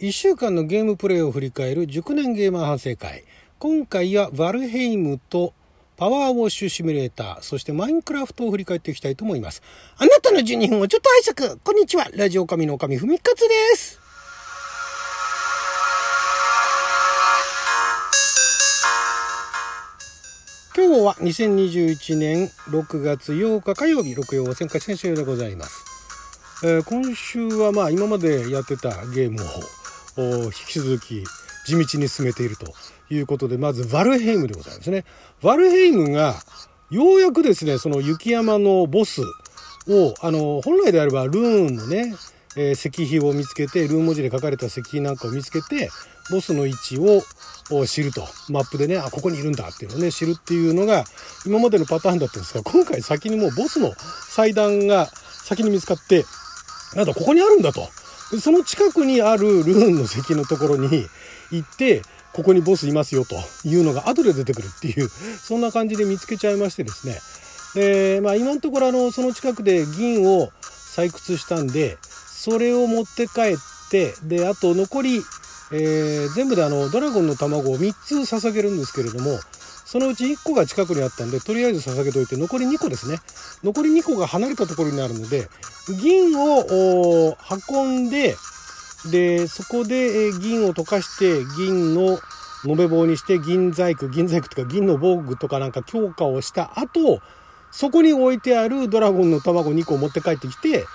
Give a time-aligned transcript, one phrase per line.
[0.00, 3.22] 1週間のゲームプレイを振り返る熟年ゲーマー反省会。
[3.60, 5.54] 今回はバルヘイムと
[5.96, 9.62] パワーウォッシュシミュレーターそしてマインクラフトを振り返っていきたいと思います。
[9.96, 11.60] あなたの12分をちょっと拝借。
[11.62, 12.08] こんにちは。
[12.12, 14.00] ラジオ神の神ふみかつです。
[20.76, 24.16] 今日は2021年6月8日火曜日。
[24.16, 29.83] 六曜旋回先週でございます、えー今週はまあ今までやってたゲームを
[30.22, 31.24] 引き続き
[31.66, 32.72] 地道に進めていると
[33.10, 35.04] いうことでまずバルヘイムでございますね。
[35.42, 36.34] バルヘイムが
[36.90, 39.22] ようやくですねその雪山のボス
[39.88, 42.14] をあの本来であればルーンのね、
[42.56, 45.90] えー石碑を見つけてルーン文字で書かれた石碑なんかを見つけて
[46.30, 48.26] ボスの位置を知ると。
[48.48, 51.04] マップでねあここにいるんだっていうのをね知るっていうのが
[51.46, 53.92] 今までのパターンだったんですが今回先にもうボスの
[54.28, 56.24] 祭壇が先に見つかって
[56.94, 57.88] なんだここにあるんだと。
[58.40, 61.06] その近くにあるルーンの石のところに
[61.50, 62.02] 行って
[62.32, 65.10] ここにボスいますよというのが後で出てくるっていう
[65.42, 67.20] そんな感じで見つけちゃいましてですね。
[67.74, 73.56] で、まあ、今のところあのその近くで銀を採掘したんでそれを持って帰っ
[73.90, 75.22] てであと残り、
[75.72, 79.38] えー全部であのドラゴンの卵を3つ捧げるんですけれども
[79.84, 83.18] そのうち1個が近くにあったんでとりあえず捧げといて残り2個ですね。
[83.62, 85.48] 残り2個が離れたところになるので
[86.00, 87.36] 銀を
[87.70, 88.36] 運んで
[89.10, 92.18] でそこで銀を溶かして銀の
[92.66, 97.20] 延べ棒にして銀細工銀細工とか銀の防具とかなんか強化をした後
[97.70, 100.86] そこに置いてあるドラゴンの卵2個を持って帰ってきて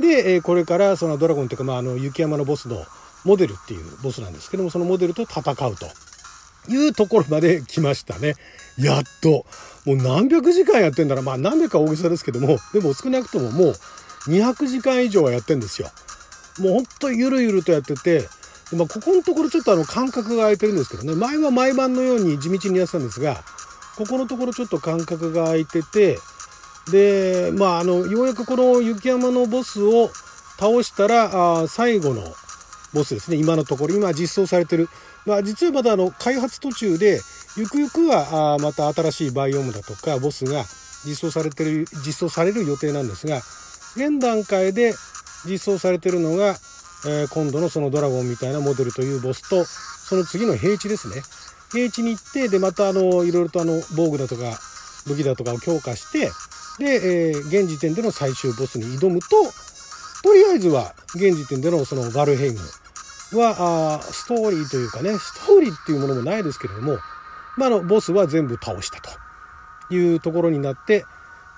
[0.00, 2.84] で、これからそのドラゴンというか、まあ、あの雪山のボスの
[3.24, 5.86] モデルっていうボスなんですけどもそのモデルと戦うと。
[6.68, 8.34] いうところまで来ましたね。
[8.78, 9.46] やっと。
[9.84, 12.58] もう何百時間やってんだらまあ何百か大げさですけども。
[12.72, 13.74] でも少なくとももう
[14.28, 15.88] 200時間以上はやってんですよ。
[16.58, 18.28] もうほんとゆるゆるとやってて。
[18.74, 21.14] まあ、ここのところちょっとあの間隔が空いてるんですけどね。
[21.14, 23.42] 前は毎晩のように地道にやってたんですが
[23.96, 26.18] ここのところちょっと間隔が空いてて。
[26.90, 30.10] でまああのようやくこの雪山のボスを
[30.58, 32.22] 倒したらあ最後の
[32.92, 33.36] ボスですね。
[33.36, 33.94] 今のところ。
[33.94, 34.88] 今実装されてる、
[35.26, 37.20] まあ、実はまだあの開発途中で
[37.56, 40.64] ゆくゆくはあまた新しいバイオームだとかボスが
[41.04, 43.38] 実装されてる実装される予定なんですが
[43.96, 44.94] 現段階で
[45.44, 46.56] 実装されてるのが、
[47.06, 51.22] えー今度のそのドラゴンみたいなモデルというボスとその次の平地ですね。
[51.72, 54.42] 平地に行ってでまたあのいろいろとあの防具だとか
[55.06, 56.30] 武器だとかを強化して
[56.78, 59.26] で、えー現時点での最終ボスに挑むと
[60.22, 62.58] とりあえずは現時点でのそのバルヘイム
[63.36, 66.98] はあストーリーというかねストーリーっていうものもないですけれども、
[67.56, 71.04] まあ、のボスは全部倒したというところになって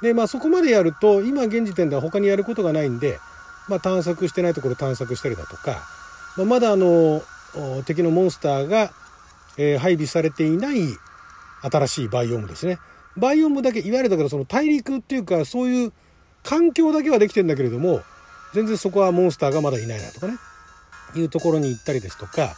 [0.02, 3.18] で、まあ、そこまでやると今現時点では他にやることがないんで、
[3.68, 5.82] まあ、探索してないところ探索したりだとか、
[6.36, 7.22] まあ、まだあの
[7.84, 8.90] 敵のモンスターが、
[9.56, 10.80] えー配備されていない
[11.62, 12.78] 新しいバイオームですね。
[13.16, 15.92] バイオームだけいわゆるだからその大陸っていうかそういう
[16.42, 18.02] 環境だけはできてんだけれども
[18.52, 20.34] 全然そこはモンスターがまだいないなとかね
[21.16, 22.56] いうところに行ったりですとか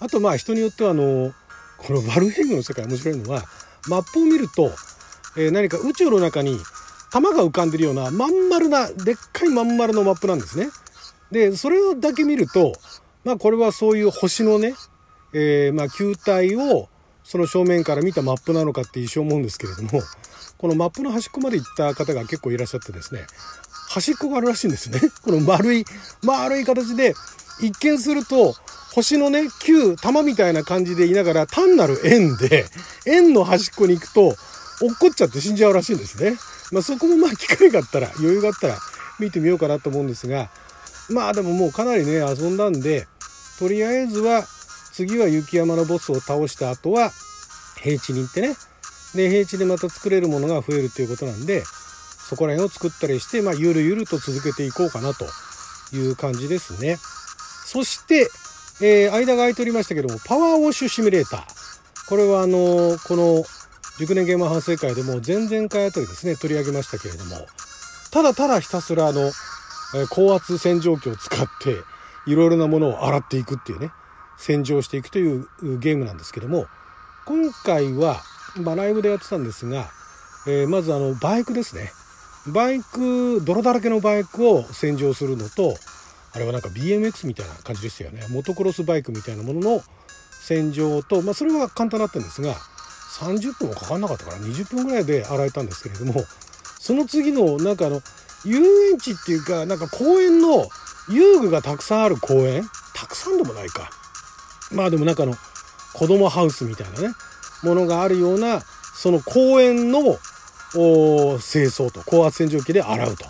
[0.00, 1.32] あとまあ人によってはあの
[1.78, 3.42] このバルヘイムの世界面白いのは
[3.88, 4.70] マップを見ると、
[5.36, 6.58] えー何か宇宙の中に
[7.12, 10.68] 玉が浮かんでるようなまん丸なでっかいまん丸のマップなんですね。
[11.30, 12.72] でそれだけ見ると
[13.24, 14.74] まあこれはそういう星のね、
[15.32, 16.88] えーまあ球体を
[17.22, 20.02] その正面から見たマップなのかって一瞬思うんですけれども
[20.58, 23.26] このマップの端っこまで行った方が結構いらっしゃってですね
[23.88, 25.00] 端っこがあるらしいんですね。
[25.22, 25.84] この丸い
[26.22, 27.14] 丸い形で
[27.60, 28.54] 一見すると
[28.94, 32.66] 星のね球玉みたいな感じでいながら単なる円で
[33.06, 34.28] 円の端っこに行くと
[34.82, 36.36] 落っこっちゃって死んじゃうらしいんですね。
[36.72, 38.76] まあ、そこもまあ機会があったら余裕があったら
[39.20, 40.50] 見てみようかなと思うんですが
[41.08, 43.06] まあでももうかなりね遊んだんで
[43.58, 44.44] とりあえずは
[44.92, 47.12] 次は雪山のボスを倒した後は
[47.80, 48.56] 平地に行ってね
[49.14, 51.62] で平地でまた作れるものが増えるっていうことなんで
[52.28, 55.26] そこら辺を作ったりして、まあ、ゆるゆると続けていこうかなと
[55.94, 56.98] いう感じですね。
[57.66, 58.30] そして、
[58.80, 62.08] えー間が空いておりましたけども、パワーウォッシュシミュレーター。
[62.08, 63.44] これはあのこの
[63.98, 67.46] 熟年ゲーマー反省会でも前々回あたりですね、取り上げましたけれども、
[68.12, 69.32] ただただひたすらあの、え
[70.10, 71.76] 高圧洗浄機を使って、
[72.26, 73.90] いろいろなものを洗っていくっていうね、
[74.38, 76.66] 洗浄していくといううゲームなんですけども、
[77.24, 78.20] 今回は、
[78.56, 79.90] まあ、ライブでやってたんですが、
[80.46, 81.90] えーまずあの、バイクですね。
[82.46, 85.74] バイク、泥だらけのバイクを洗浄するのと、
[86.36, 88.20] あれはなんか BMX みたいな感じでしたよね。
[88.30, 89.82] モトクロスバイクみたいなものの
[90.42, 92.54] 洗浄と、まあそれは簡単だったんですが、
[93.18, 96.22] 30分もかかんなかったから20分ぐらいで洗えたんですけれども、
[96.78, 98.00] その次のなんかあの、
[98.44, 98.58] 遊
[98.90, 100.68] 園地っていうか、なんか公園の
[101.08, 103.90] 遊具がたくさんある公園たくさんでもないか
[104.72, 105.34] まあでもなんかあの
[105.94, 107.14] 子供ハウスみたいなね
[107.62, 110.02] ものがあるようなその公園の
[110.72, 113.24] 清掃と高圧洗浄機で洗うと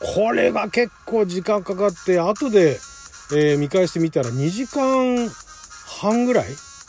[0.00, 2.78] これが結構時間かかって後で、
[3.32, 5.28] えー、見返してみたら2時間
[6.00, 6.46] 半ぐらい？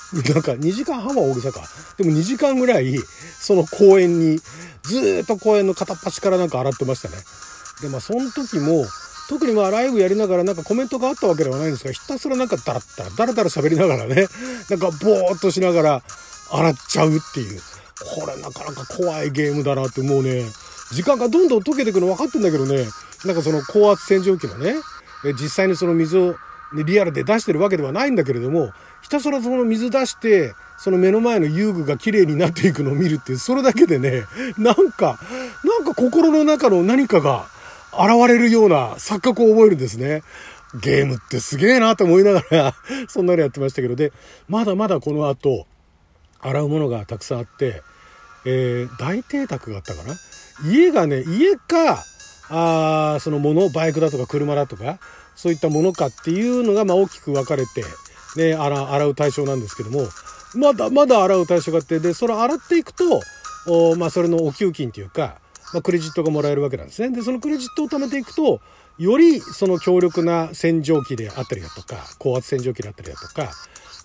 [0.34, 1.62] なんか2時間半は大げさか。
[1.98, 3.00] でも2時間ぐらい、
[3.40, 4.40] その公園に、
[4.84, 7.16] ずっと公園の片っ端からなんか洗ってましたね。
[7.82, 8.88] で、まあその時も、
[9.30, 14.28] 特にまあライブやりながらなんかコメントがあったわけではないんですが、ひたすらなんかダラッダラ、ダラダラ喋りながらね、
[14.70, 16.04] なんかボーっとしながら
[16.50, 17.62] 洗っちゃうっていう。
[18.16, 20.44] これなかなか怖いゲームだなってもうね、
[20.92, 22.86] 時間がどんどん溶けていくの分かってんだけどね、
[23.26, 24.76] なんかその高圧洗浄機のね、
[25.40, 26.36] 実際にその水を
[26.74, 28.72] リアルで出してるわけではないんだけれども、
[29.02, 34.24] ひたすらその水出して、その目の前の遊具が綺麗になっていくのを見るっていう、それだけでね、
[34.58, 35.20] なんか、
[35.64, 37.48] なんか心の中の何かが
[37.92, 40.24] 現れるような錯覚を覚えるんですね。
[40.82, 42.76] ゲームってすげえなと思いながら
[43.10, 44.14] そんなのやってましたけど、で、
[44.48, 45.66] まだまだこの後、
[46.40, 47.82] 洗うものがたくさんあって、
[48.46, 50.16] えー、大邸宅があったかな？
[50.66, 52.04] 家がね、家か、
[52.50, 55.00] あそのもの、バイクだとか車だとか、
[55.40, 57.86] そういったものかっていうのがまあ大きく分かれて、
[58.36, 60.02] ね、洗洗う対象なんですけども
[60.54, 63.22] まだまだ洗う対象があってでそれ洗っていくと
[63.68, 65.40] お、まあ、それのお給金というか、
[65.74, 67.16] まあ、クレジットがもらえるわけなんですね。
[67.16, 68.60] でそのクレジットを貯めていくと
[68.98, 73.52] よりその強力な洗浄機であったりだとか高圧洗浄機であったりだとか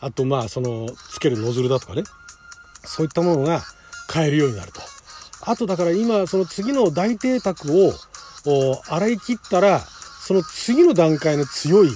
[0.01, 2.05] あとまあそのつけるノズルだとかね
[2.85, 3.63] そういったものが
[4.07, 4.94] 買えるようになると。
[5.43, 7.93] あとだから今その次の大邸宅を
[8.89, 11.91] 洗い切ったらその次の段階の強い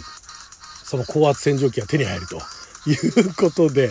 [0.85, 2.41] その高圧洗浄機が手に入ると。
[2.89, 3.91] いうことで。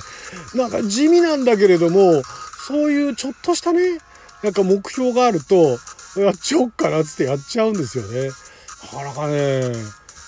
[0.56, 2.24] なんか地味なんだけれども
[2.68, 4.00] そういうちょっとしたね
[4.44, 5.80] なんか目標があると
[6.20, 8.30] やっちゃおっかなっつってやっちゃうんですよね。
[8.92, 9.74] なかなかね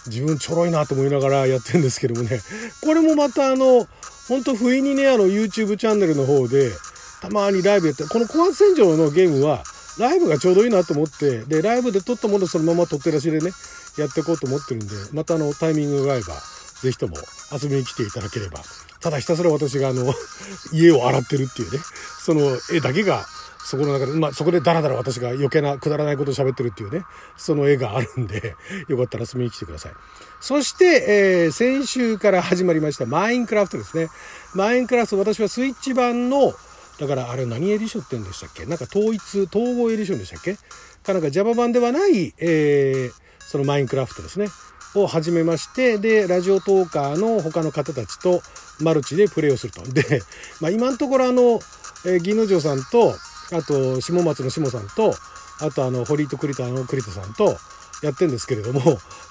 [0.08, 2.42] 自分ちょろいなと思いながらやってるんですけどもね。
[2.82, 3.88] これもまたあの
[4.28, 6.72] ほんと不意にねあの YouTube チャンネルの方で
[7.22, 9.64] たまにライブやってこの高圧洗浄のゲームは
[9.98, 13.52] ライブがちょうどいいなと思ってでライブで撮ったものそのまま撮ってらしでね
[13.98, 16.34] やっていこうと思ってるんでまたあのタイミングが合えば
[16.82, 17.16] 是非とも
[17.52, 18.60] 遊びに来ていただければ
[19.02, 20.14] ただひたすら私があの
[20.72, 21.80] 家を洗ってるっていうね
[22.20, 23.26] その絵だけが
[23.70, 27.04] そこの中で、まあ、そこでダラダラ私が余計なくだらないことを喋ってるっていうね、
[27.38, 28.56] その絵があるんで、
[28.90, 29.92] よかったら遊びに来てください。
[30.40, 34.10] そして、えー、先週から始まりましたマインクラフトですね。
[34.56, 36.54] マインクラフト、私はスイッチ版の、
[37.00, 38.66] だからあれ何エディションって言うんでしたっけ？
[38.66, 40.56] なんか統一、統合エディションでしたっけ？
[41.04, 44.48] かなんか Java 版ではない、えー、そのマインクラフトですね。
[44.96, 48.42] を始めまして、で、ラジオトーカーの他の方たちと
[48.82, 49.84] マルチでプレイをすると。
[49.84, 50.22] で、
[50.62, 51.60] まあ今のところあの、
[52.06, 53.14] えー、銀之丞さんと、
[53.52, 55.14] あと、下松の下さんと、
[55.62, 57.58] あとあの、堀井と栗田の栗田さんと
[58.02, 58.82] やってんですけれども、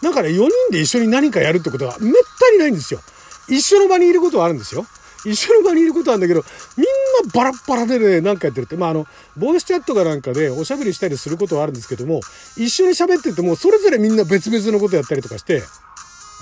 [0.00, 3.00] なんかね、4人で一緒に何かやるってことはめったにないんですよ。
[3.48, 4.86] 一緒の場にいることはあるんですよ。
[5.24, 6.44] 一緒の場にいることなんだけど、
[6.76, 6.86] みん
[7.26, 8.76] なバラッバラでね、なんかやってるって。
[8.76, 9.06] まあ、あの、
[9.36, 12.20] ボイスチャットかなんかでおしゃべりしたりすることはあるんですけども、
[12.56, 15.62] 一緒に喋ってても、それぞれみんな別々のことやったりとかして、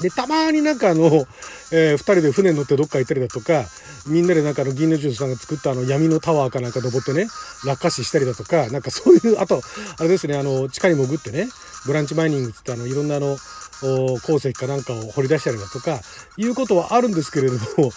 [0.00, 1.26] で、たまになんかあの、
[1.73, 3.64] えー、二人で船に乗ってどっか行ったりだとか、
[4.06, 7.28] みんなでなんかあの、銀のジュースさんが作ったあの、闇のタワーかなんか登ってね、
[7.64, 9.62] 落下死したりだとか、なんかそういう、あと、
[9.99, 11.49] あれですね、あの、地下に潜ってね、
[11.87, 13.38] ブランチマイニングってあの、いろんなあの、
[13.81, 16.00] 鉱石かなんかを掘り出したりだとか、
[16.37, 17.90] いうことはあるんですけれども、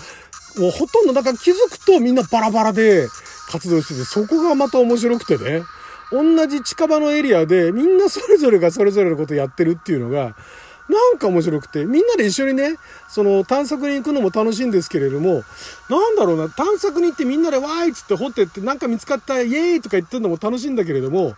[0.59, 3.07] もうほとんどだから気づくとみんなバラバラで
[3.49, 5.63] 活動してて、そこがまた面白くてね。
[6.11, 10.35] 同じ近場のエリアでみんなそれぞれがそれぞれのことやってるっていうのが、
[10.89, 15.44] なんか面白くて、みんなで一緒にね、その探索に行くのも楽しいんですけれども、
[15.87, 21.35] なんだろうな、探索に行ってみんなでわーいっつって掘ってってなんか見つかったイエーイとか言ってるのも楽しいんだけれども、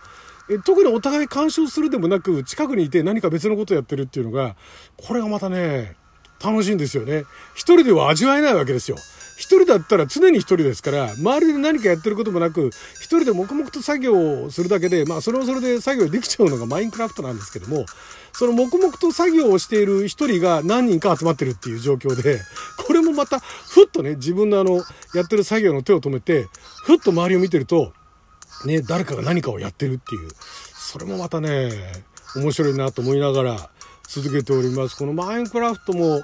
[0.48, 4.56] え特にお互い干渉するでもなく、近くにいて何か別のことやってるっていうのが、
[4.96, 5.96] これがまたね、
[6.42, 7.24] 楽しいんですよね。
[7.54, 8.96] 一人では味わえないわけですよ。
[9.36, 17.86] 一人だったら常に一人ですから、周りで何かやってることもなく、一人で黙々と作業をするだけで、まあそれはそれで作業できちゃうのがマインクラフトなんですけども、
[18.32, 22.40] その黙々と作業をしている一人が何人か集まってるっていう状況で、
[22.86, 24.82] これもまた、ふっとね、自分のあの、
[25.14, 26.46] やってる作業の手を止めて、
[26.84, 27.92] ふっと周りを見てると、
[28.64, 30.30] ね、誰かが何かをやってるっていう、
[30.74, 31.70] それもまたね、
[32.36, 33.70] 面白いなと思いながら、
[34.14, 34.96] 続けております。
[34.96, 36.22] このマインクラフトも、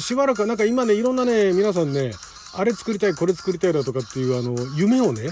[0.00, 2.10] しばらくなんか今ね、いろんなね、皆さんね、
[2.52, 5.28] あれ作りたい、これ作りたいだとかっていう、あの、夢をね、語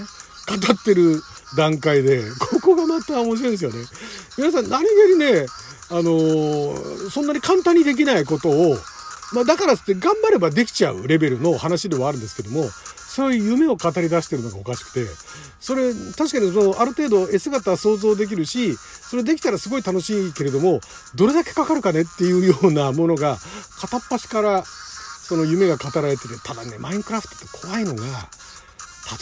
[0.73, 1.21] ってる
[1.57, 3.79] 段階で、ここがまた面白いですよね。
[4.37, 5.47] 皆さん何気にね、
[5.89, 8.77] あのー、そんなに簡単にできないことを、
[9.33, 12.69] まあだからって頑張ればできちゃうレベルの話ではあるんですけども、
[13.17, 15.07] そういう夢を語り出してるのがおかしくて、
[15.59, 20.81] それ、確かにその、ある程度絵姿は想像できるし、それできたらすごい楽しいけれども、
[21.15, 23.39] どれだけかかるかねっていうようなものが、
[23.79, 26.39] 片っ端から、その夢が語られてる。
[26.43, 28.03] ただね、マインクラフトって怖いのが、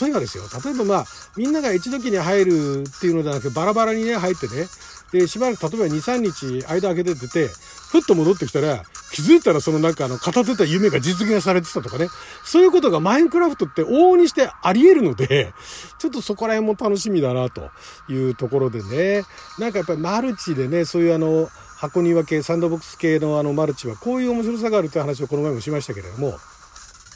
[0.01, 0.43] 例えばですよ。
[0.61, 1.05] 例えばまあ、
[1.37, 4.67] みんなが一時に入るっていうのではなくて、バラバラにね、入ってね。
[5.13, 12.07] で、しばらく例えば2、3日間空けててて、ふっと戻ってきたら、気づいたらそのなんかあの、語ってた夢が実現されてたとかね。
[12.43, 15.53] そういうことがマインクラフトって往々にしてあり得るので、
[15.99, 17.69] ちょっとそこら辺も楽しみだなと
[18.09, 19.23] いうところでね。
[19.59, 26.37] なんかやっぱりマルチでね、そういうあの、箱庭系、サンドボックス系のあのマルチはこういう面白さがあるって話をこの前もしましたけれども、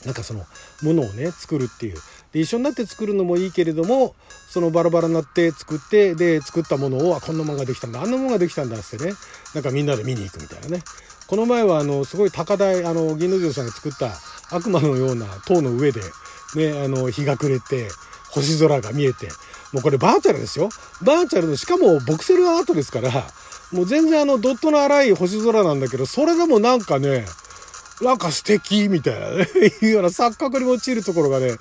[0.04, 0.44] なんかその
[0.82, 1.98] ものをね作るっていう
[2.32, 4.14] で一緒になって作るのもいいけれども
[4.48, 9.12] そのバラバラになって作ってで作ったものをあこんなもんができたんだあんなもんができたんだってね
[9.54, 10.82] なんかみんなで見に行くみたいなね
[11.30, 14.10] この前はあのすごい高台あの銀之丞さんが作った
[14.50, 16.00] 悪魔のような塔の上で、
[16.56, 17.88] ね、あの日が暮れて
[18.30, 19.28] 星空が見えて
[19.72, 20.70] もうこれバーチャルですよ。
[21.02, 23.10] バーチャルのしかもボクセルアートですから
[23.70, 27.26] もう全然あのドットの荒い星空なんだけどそれでもなんかね
[28.02, 29.46] なんか素敵みたいなね、
[29.82, 31.52] いうような錯覚に陥るところがね、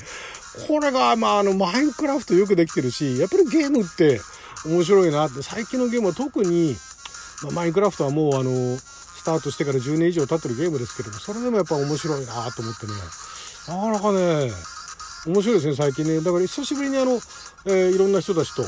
[0.67, 4.21] これが、まあ、あの、マインクラフトよくできてるし、やっぱりゲームって
[4.65, 6.77] 面白いなって、最近のゲームは特に、
[7.43, 8.77] まあ、マインクラフトはもう、あの、
[9.29, 12.93] タートしてから10年以上経ってるゲームですけども、それでもやっぱ面白いなと思ってね、
[13.67, 14.51] なかなかね、
[15.27, 16.21] 面白いですね、最近ね。
[16.21, 17.13] だから久しぶりにあの、
[17.65, 18.63] えー、いろんな人たちと、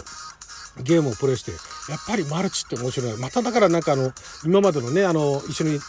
[0.84, 1.52] ゲームをプレイして、
[1.92, 3.18] やっぱりマルチって面白い。
[3.18, 4.12] まただからなんかあの、
[4.46, 5.80] 今までのね、あの、一緒に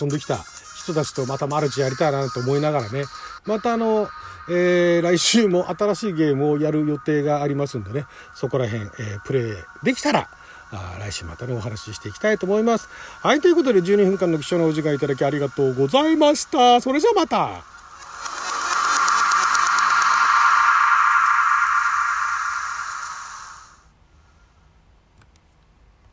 [0.00, 0.38] 遊んできた
[0.76, 3.04] 人たちとまたマルチやりたいなと思いながらね、
[3.46, 4.08] またあの、
[4.48, 9.52] えー、来週も新しいゲームをやる予定がありますんでね、そこら辺、えー、プレイ
[9.84, 10.28] できたら、
[10.72, 12.88] あ来週またね、お話ししていきたいと思います。
[13.22, 16.80] はい、ということで12分間の貴重なお時間いただきありがとうございました。
[16.80, 17.79] それじゃあまた